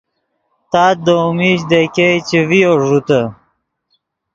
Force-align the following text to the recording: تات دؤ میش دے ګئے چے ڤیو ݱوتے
تات 0.71 0.95
دؤ 1.05 1.21
میش 1.37 1.59
دے 1.69 1.79
ګئے 1.93 2.09
چے 2.27 2.39
ڤیو 2.49 2.71
ݱوتے 2.85 3.21